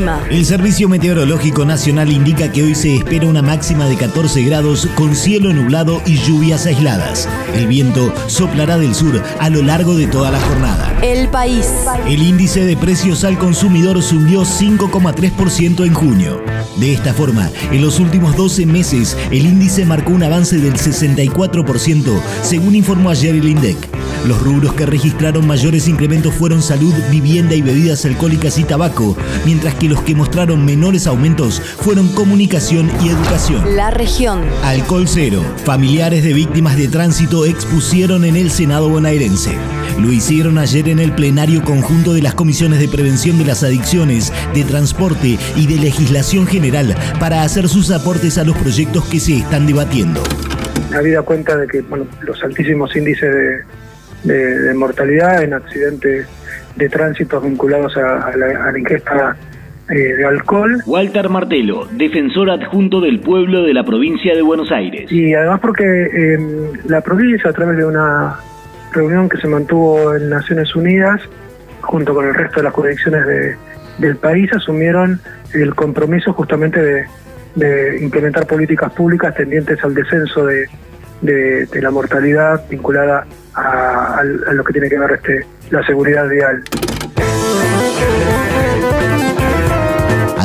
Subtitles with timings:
[0.00, 0.26] El clima.
[0.30, 5.14] El Servicio Meteorológico Nacional indica que hoy se espera una máxima de 14 grados con
[5.14, 7.28] cielo nublado y lluvias aisladas.
[7.54, 10.98] El viento soplará del sur a lo largo de toda la jornada.
[11.02, 11.66] El país.
[12.06, 16.42] El índice de precios al consumidor subió 5,3% en junio.
[16.76, 22.20] De esta forma, en los últimos 12 meses, el índice marcó un avance del 64%,
[22.42, 23.89] según informó ayer el INDEC.
[24.26, 29.16] Los rubros que registraron mayores incrementos fueron salud, vivienda y bebidas alcohólicas y tabaco,
[29.46, 33.76] mientras que los que mostraron menores aumentos fueron comunicación y educación.
[33.76, 34.42] La región.
[34.62, 35.42] Alcohol cero.
[35.64, 39.52] Familiares de víctimas de tránsito expusieron en el Senado bonaerense.
[39.98, 44.32] Lo hicieron ayer en el plenario conjunto de las comisiones de prevención de las adicciones,
[44.54, 49.38] de transporte y de legislación general para hacer sus aportes a los proyectos que se
[49.38, 50.22] están debatiendo.
[50.94, 53.60] Habida cuenta de que bueno, los altísimos índices de,
[54.24, 56.26] de, de mortalidad en accidentes
[56.76, 59.36] de tránsito vinculados a, a, la, a la, ingesta
[59.88, 60.82] eh, de alcohol.
[60.86, 65.10] Walter Martelo, defensor adjunto del pueblo de la provincia de Buenos Aires.
[65.10, 66.38] Y además porque eh,
[66.86, 68.36] la provincia, a través de una
[68.92, 71.20] reunión que se mantuvo en Naciones Unidas,
[71.80, 73.56] junto con el resto de las jurisdicciones de,
[73.98, 75.20] del país, asumieron
[75.54, 77.04] el compromiso justamente de,
[77.56, 80.66] de implementar políticas públicas tendientes al descenso de,
[81.20, 83.26] de, de la mortalidad vinculada
[83.60, 86.62] a, a, lo que tiene que ver este, la seguridad vial.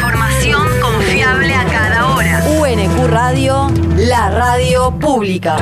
[0.00, 0.21] Cada
[2.22, 5.56] UNQ Radio, la radio pública.